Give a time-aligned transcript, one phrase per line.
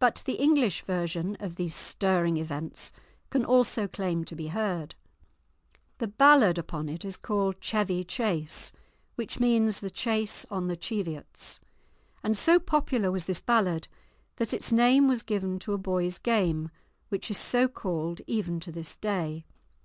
[0.00, 2.90] But the English version of these stirring events
[3.30, 4.96] can also claim to be heard;
[5.98, 8.72] the ballad upon it is called Chevy Chase,
[9.14, 11.60] which means the Chase on the Cheviots;
[12.24, 13.86] and so popular was this ballad
[14.38, 16.68] that its name was given to a boys' game,
[17.08, 19.44] which is so called even to this day.